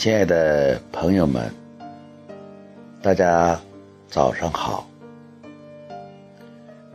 [0.00, 1.52] 亲爱的朋友们，
[3.02, 3.60] 大家
[4.08, 4.88] 早上好！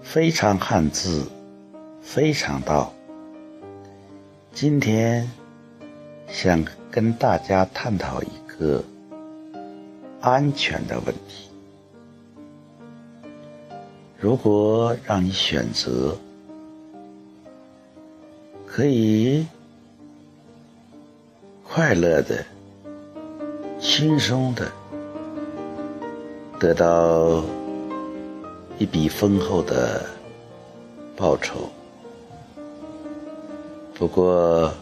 [0.02, 1.24] 非常汉字，
[2.02, 2.92] 非常道。
[4.56, 5.30] 今天
[6.28, 8.84] 想跟大家探讨一个
[10.20, 11.52] 安全的问题。
[14.20, 16.18] 如果让你选择，
[18.66, 19.46] 可以
[21.64, 22.44] 快乐的、
[23.80, 24.72] 轻松的
[26.60, 27.44] 得到
[28.78, 30.06] 一笔丰厚的
[31.16, 31.70] 报酬，
[33.94, 34.74] 不过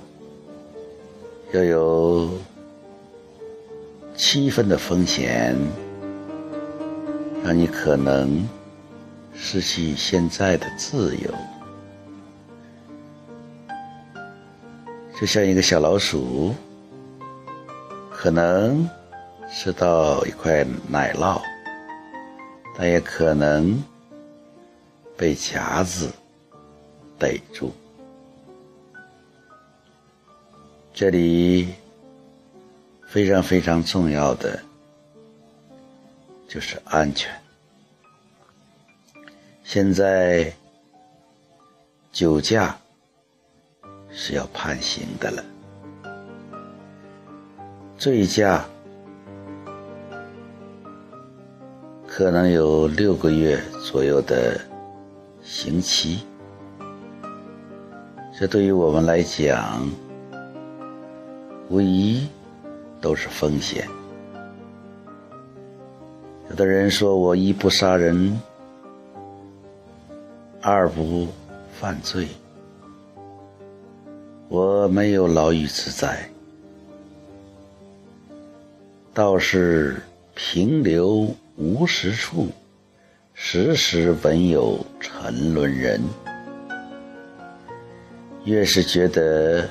[1.51, 2.29] 要有
[4.15, 5.55] 七分的风险，
[7.43, 8.47] 让你可能。
[9.35, 11.31] 失去现在的自由，
[15.19, 16.53] 就像一个小老鼠，
[18.23, 18.89] 可能
[19.51, 21.41] 吃到一块奶酪，
[22.73, 23.83] 但也可能
[25.17, 26.09] 被夹子
[27.19, 27.73] 逮住。
[30.93, 31.73] 这里
[33.05, 34.57] 非常非常重要的
[36.47, 37.29] 就是安全。
[39.65, 40.49] 现在
[42.13, 42.79] 酒驾
[44.09, 45.43] 是要判刑的了，
[47.97, 48.65] 醉驾
[52.07, 54.59] 可能有六个月左右的
[55.41, 56.25] 刑期。
[58.37, 59.89] 这对于我们来讲，
[61.69, 62.27] 无疑
[62.99, 63.87] 都是风险。
[66.49, 68.39] 有的人说我一不杀人。
[70.65, 71.27] 二不
[71.73, 72.25] 犯罪，
[74.47, 76.29] 我没有牢狱之灾，
[79.13, 80.01] 倒是
[80.33, 82.49] 平流无实处，
[83.35, 86.01] 时时闻有沉沦人。
[88.43, 89.69] 越是觉得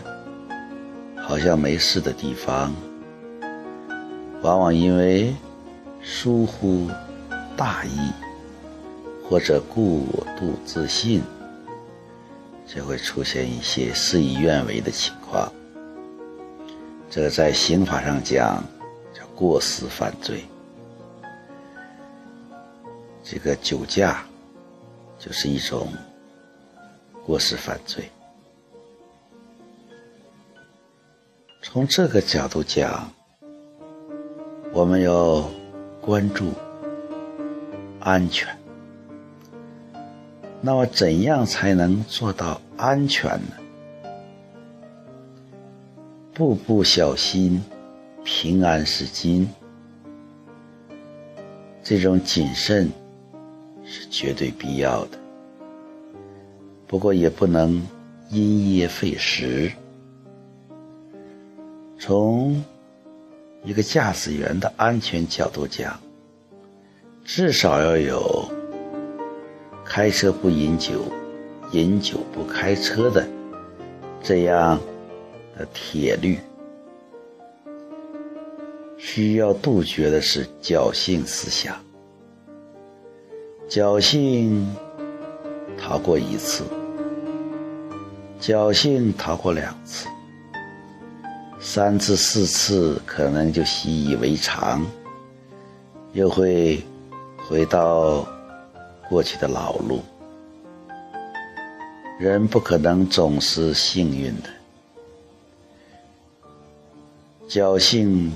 [1.16, 2.72] 好像没事的地方，
[4.42, 5.34] 往往因为
[6.00, 6.88] 疏忽
[7.56, 7.90] 大意。
[9.28, 9.84] 或者过
[10.38, 11.22] 度自信，
[12.66, 15.50] 就会出现一些事与愿违的情况。
[17.08, 18.62] 这在刑法上讲
[19.34, 20.44] 过失犯罪。
[23.24, 24.24] 这个酒驾
[25.18, 25.88] 就是一种
[27.24, 28.10] 过失犯罪。
[31.62, 33.10] 从这个角度讲，
[34.72, 35.48] 我们要
[36.00, 36.52] 关注
[38.00, 38.48] 安全。
[40.60, 43.56] 那么，怎样才能做到安全呢？
[46.34, 47.62] 步步小心，
[48.34, 49.46] 平安是金。
[51.82, 52.90] 这种谨慎
[53.84, 55.18] 是绝对必要的。
[56.86, 57.86] 不过，也不能
[58.30, 59.70] 因噎废食。
[61.98, 62.64] 从
[63.64, 66.00] 一个驾驶员的安全角度讲，
[67.26, 68.50] 至少要有。
[69.84, 71.04] 开车不饮酒，
[71.72, 73.28] 饮酒不开车的
[74.22, 74.80] 这样
[75.58, 76.38] 的铁律，
[79.14, 81.76] 需要杜绝的是侥幸思想。
[83.68, 84.74] 侥幸
[85.76, 86.64] 逃过一次，
[88.40, 90.08] 侥幸逃过两次，
[91.60, 94.82] 三次四次可能就习以为常，
[96.14, 96.82] 又会
[97.46, 98.26] 回到。
[99.10, 100.00] 过去的老路，
[102.18, 104.48] 人不可能总是幸运的，
[107.46, 108.32] 侥幸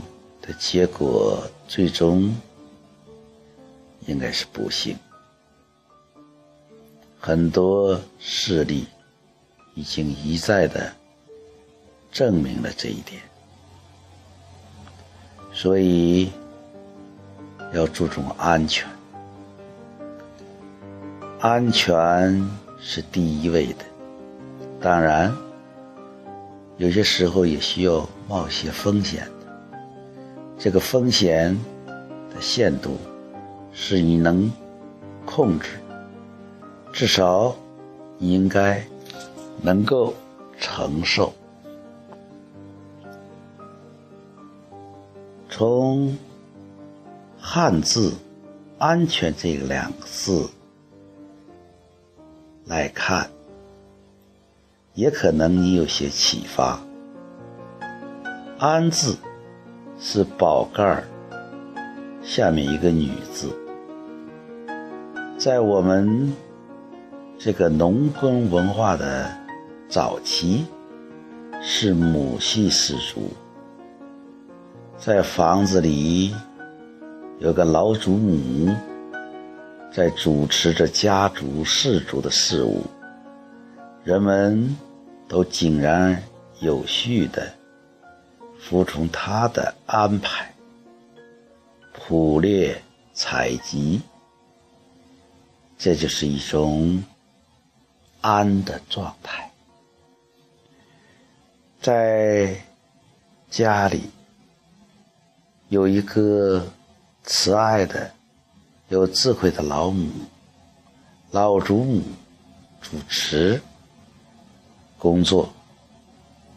[0.46, 2.32] 的结果最终
[4.06, 4.96] 应该是不幸。
[7.18, 8.86] 很多事例
[9.74, 10.92] 已经一再的
[12.12, 13.20] 证明了这一点，
[15.52, 16.30] 所以
[17.74, 18.88] 要注重安全。
[21.40, 22.48] 安全
[22.80, 23.84] 是第一位的，
[24.80, 25.36] 当然，
[26.76, 29.28] 有些时候也需要冒些风险。
[30.58, 31.56] 这个风险
[32.30, 32.96] 的限度
[33.72, 34.50] 是你能
[35.24, 35.68] 控制，
[36.92, 37.54] 至少
[38.18, 38.84] 你应该
[39.62, 40.14] 能够
[40.58, 41.32] 承受。
[45.48, 46.16] 从
[47.38, 48.12] 汉字
[48.78, 50.48] “安全”这两个字。
[52.66, 53.30] 来看，
[54.94, 56.80] 也可能你有些启发。
[58.58, 59.16] 安字
[59.98, 61.04] 是宝盖儿
[62.22, 63.48] 下面一个女字，
[65.38, 66.32] 在我们
[67.38, 69.30] 这个农耕文化的
[69.88, 70.66] 早期，
[71.62, 73.30] 是母系氏族，
[74.98, 76.34] 在房子里
[77.38, 78.70] 有个老祖母，
[79.90, 82.82] 在主持着家族氏族的事务，
[84.04, 84.76] 人们
[85.26, 86.22] 都井然
[86.60, 87.55] 有序的。
[88.60, 90.52] 服从他的安排，
[91.92, 92.82] 捕猎、
[93.14, 94.00] 采集，
[95.78, 97.02] 这就是一种
[98.20, 99.50] 安的状态。
[101.80, 102.60] 在
[103.48, 104.10] 家里
[105.68, 106.66] 有一个
[107.22, 108.12] 慈爱的、
[108.88, 110.10] 有智慧的老母、
[111.30, 112.02] 老祖母
[112.80, 113.60] 主持
[114.98, 115.52] 工作。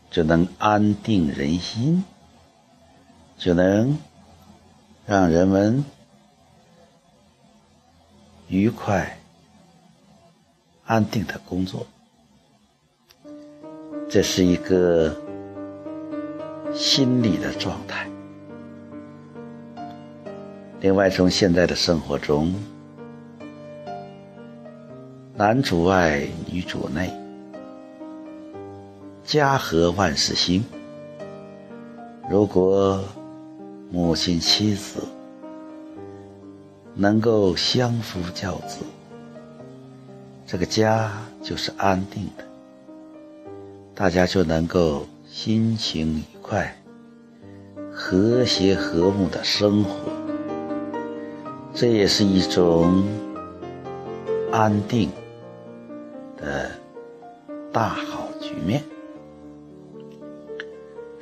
[0.10, 2.04] 就能安定人心，
[3.38, 3.98] 就能
[5.06, 5.84] 让人们
[8.48, 9.20] 愉快、
[10.86, 11.86] 安定的工作。
[14.10, 15.16] 这是一个
[16.74, 18.10] 心理的状态。
[20.82, 22.56] 另外，从现在的生活中，
[25.36, 27.14] 男主外，女主内。
[29.30, 30.66] 家和万事兴。
[32.28, 33.00] 如果
[33.92, 35.08] 母亲妻子
[36.96, 38.80] 能够相夫教子，
[40.48, 41.12] 这个家
[41.44, 42.44] 就是安定的，
[43.94, 46.76] 大家就能够心情愉快、
[47.94, 50.12] 和谐和睦的生活。
[51.76, 53.04] 这也是一种
[54.52, 55.12] 安定
[56.36, 56.72] 的
[57.72, 58.84] 大好局面。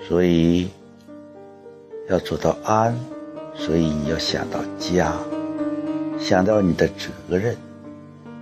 [0.07, 0.69] 所以
[2.07, 2.97] 要做到安，
[3.53, 5.11] 所以你要想到家，
[6.17, 7.57] 想到你的责任，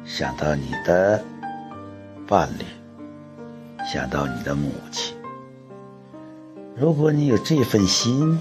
[0.05, 1.25] 想到你的
[2.27, 2.63] 伴侣，
[3.91, 5.17] 想到你的母亲。
[6.75, 8.39] 如果你有这份心，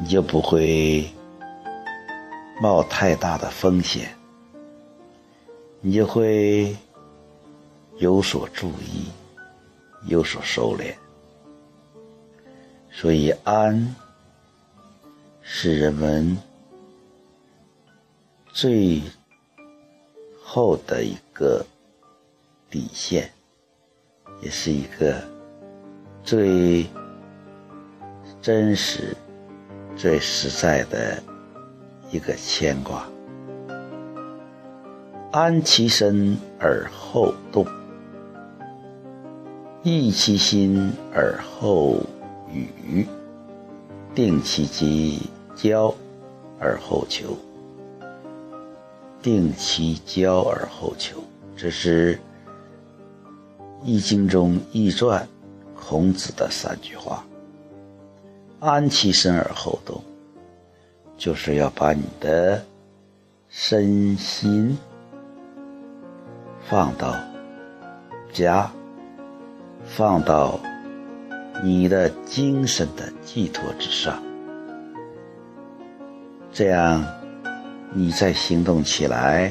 [0.00, 1.10] 你就不会
[2.62, 4.08] 冒太大的风险，
[5.80, 6.76] 你就会
[7.96, 9.08] 有所注意，
[10.06, 10.94] 有所收敛。
[13.00, 13.94] 所以，安
[15.40, 16.36] 是人们
[18.52, 19.00] 最
[20.42, 21.64] 后的一个
[22.68, 23.30] 底线，
[24.42, 25.14] 也是一个
[26.24, 26.84] 最
[28.42, 29.16] 真实、
[29.96, 31.22] 最实在的
[32.10, 33.08] 一个牵挂。
[35.30, 37.64] 安其身而后动，
[39.84, 42.00] 抑其心而后。
[42.52, 43.06] 与
[44.14, 45.94] 定其机交
[46.58, 47.36] 而后求，
[49.22, 51.22] 定其交而后求，
[51.56, 52.16] 这是
[53.82, 55.26] 《易经》中易传
[55.76, 57.24] 孔子的三句话。
[58.60, 60.02] 安其身而后动，
[61.16, 62.64] 就是要把你的
[63.48, 64.76] 身心
[66.68, 67.14] 放到
[68.32, 68.70] 家，
[69.84, 70.58] 放到。
[71.62, 74.22] 你的精神的寄托之上，
[76.52, 77.04] 这样
[77.92, 79.50] 你再行动起来，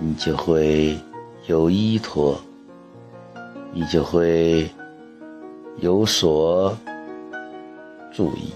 [0.00, 0.98] 你就会
[1.46, 2.40] 有依托，
[3.72, 4.68] 你就会
[5.78, 6.76] 有所
[8.12, 8.52] 注意。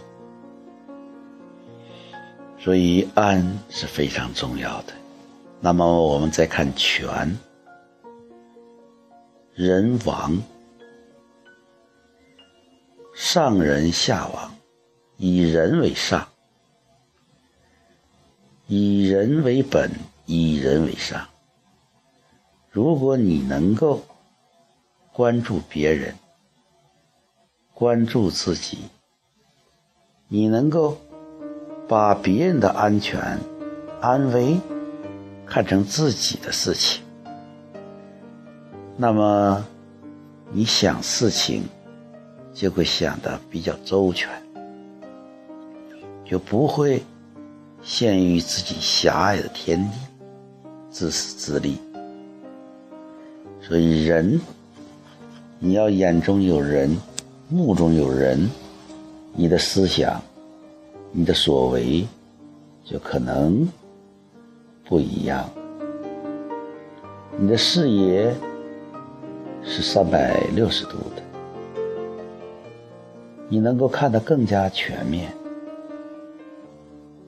[2.58, 4.92] 所以安是非常重要的。
[5.60, 7.38] 那么我们再看权，
[9.54, 10.36] 人亡。
[13.14, 14.52] 上人下王，
[15.16, 16.26] 以人为上，
[18.66, 19.88] 以人为本，
[20.26, 21.28] 以人为上。
[22.72, 24.02] 如果你能够
[25.12, 26.12] 关注别人，
[27.72, 28.78] 关注自己，
[30.26, 30.98] 你能够
[31.86, 33.38] 把别人的安全、
[34.00, 34.58] 安危
[35.46, 37.00] 看成自己的事情，
[38.96, 39.64] 那么
[40.50, 41.62] 你想事情。
[42.54, 44.30] 就会想的比较周全，
[46.24, 47.02] 就不会
[47.82, 49.98] 陷于自己狭隘的天地，
[50.88, 51.76] 自私自利。
[53.60, 54.40] 所以人，
[55.58, 56.96] 你要眼中有人，
[57.48, 58.48] 目中有人，
[59.32, 60.22] 你的思想，
[61.10, 62.06] 你的所为，
[62.84, 63.66] 就可能
[64.84, 65.50] 不一样。
[67.36, 68.32] 你的视野
[69.64, 71.23] 是三百六十度的。
[73.54, 75.32] 你能够看得更加全面，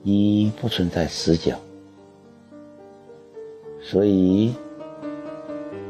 [0.01, 1.57] 你不存在死角，
[3.81, 4.53] 所以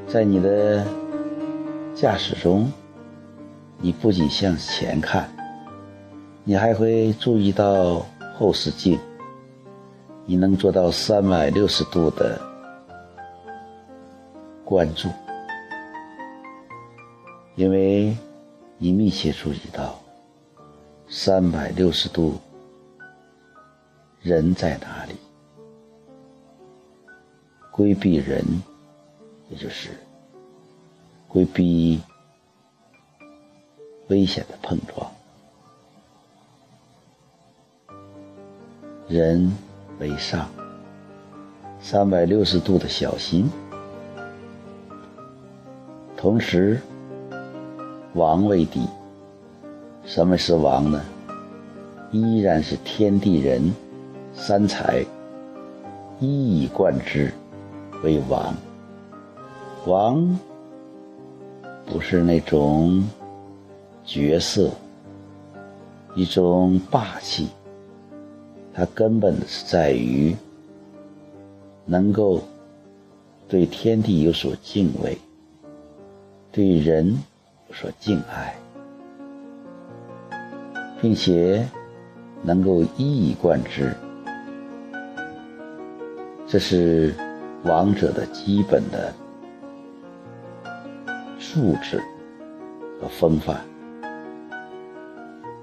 [0.06, 0.86] 在你的
[1.96, 2.72] 驾驶中，
[3.80, 5.28] 你不仅向前看，
[6.44, 9.00] 你还会注意到后视镜，
[10.28, 12.40] 你能做到三百六十度的
[14.64, 15.10] 关注，
[17.56, 18.16] 因为
[18.78, 20.00] 你密切注意到。
[21.10, 22.38] 三百六十度，
[24.22, 25.16] 人在哪里？
[27.72, 28.44] 规避人，
[29.50, 29.92] 也就是
[31.30, 32.02] 规避
[34.10, 35.10] 危险的碰撞。
[39.08, 39.50] 人
[40.00, 40.50] 为上，
[41.80, 43.50] 三百六十度的小心，
[46.18, 46.82] 同时
[48.14, 48.86] 王为底。
[50.08, 51.04] 什么是王呢？
[52.14, 53.76] 依然是天地人
[54.34, 55.06] 三才
[56.22, 57.30] 一以贯之
[58.06, 58.56] 为王。
[59.86, 60.40] 王
[61.86, 63.04] 不是那种
[64.06, 64.72] 角色，
[66.16, 67.50] 一种霸气，
[68.74, 70.34] 它根本是在于
[71.86, 72.42] 能够
[73.50, 75.18] 对天地有所敬畏，
[76.50, 77.22] 对人
[77.68, 78.56] 有所敬爱。
[81.02, 81.68] 并且
[82.42, 83.94] 能够一以贯之，
[86.48, 87.14] 这是
[87.64, 89.14] 王者的基本的
[91.38, 92.02] 素质
[93.00, 93.60] 和风范。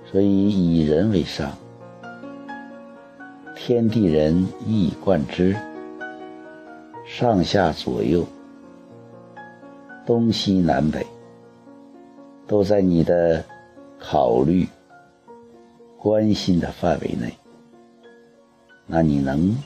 [0.04, 1.50] 所以以人为上，
[3.56, 5.56] 天地人一以贯之，
[7.04, 8.24] 上下左右、
[10.06, 11.04] 东西南北，
[12.46, 13.44] 都在你的
[13.98, 14.68] 考虑。
[16.04, 17.34] 关心的范围内，
[18.86, 19.56] 那你能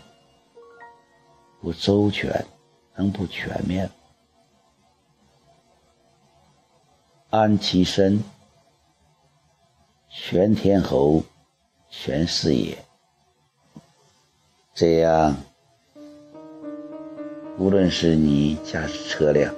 [1.60, 2.46] 不周全，
[2.94, 3.90] 能不全面？
[7.30, 8.22] 安其身，
[10.08, 11.24] 全天候，
[11.90, 12.78] 全视野。
[14.72, 15.36] 这样，
[17.58, 19.52] 无论是你驾驶车辆，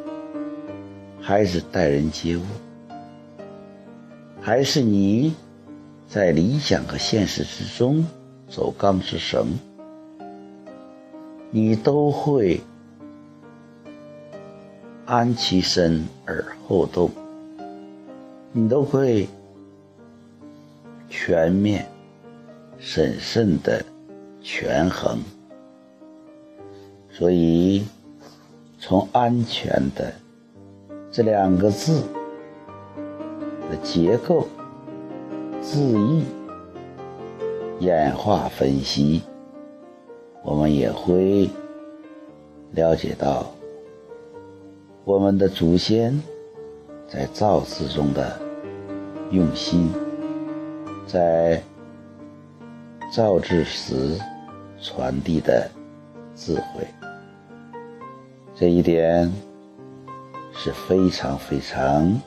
[1.21, 2.43] 还是待人接物，
[4.41, 5.37] 还是你。
[6.13, 8.05] 在理想和现实之中
[8.49, 9.47] 走钢丝绳，
[11.53, 12.61] 你都会
[15.07, 17.13] 安其身而后动，
[18.51, 19.29] 你都会
[21.09, 21.87] 全面、
[22.77, 23.81] 审慎的
[24.43, 25.21] 权衡。
[27.09, 27.87] 所以，
[28.81, 30.13] 从安全的
[31.13, 32.03] 这两个字
[33.71, 34.49] 的结构。
[35.61, 36.25] 字意
[37.81, 39.23] 演化分析，
[40.43, 41.49] 我们也会
[42.73, 43.47] 了解到
[45.05, 46.19] 我们的祖先
[47.07, 48.41] 在造字中的
[49.31, 49.93] 用心，
[51.07, 51.63] 在
[53.13, 54.19] 造字时
[54.81, 55.71] 传递的
[56.35, 56.87] 智慧，
[58.55, 59.31] 这一点
[60.53, 62.21] 是非常非常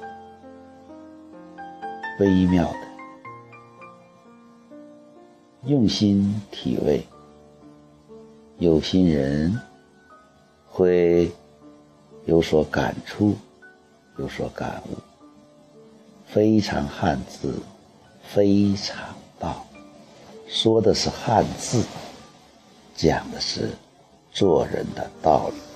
[2.20, 2.83] 微妙的。
[5.65, 7.08] 用心体味，
[8.58, 9.58] 有心人
[10.67, 11.32] 会
[12.25, 13.34] 有所感触，
[14.17, 14.98] 有所感悟。
[16.25, 17.53] 非常汉字，
[18.24, 18.98] 非常
[19.39, 19.65] 道，
[20.50, 21.82] 说的是汉字，
[22.93, 23.70] 讲的是
[24.32, 25.73] 做人的道理。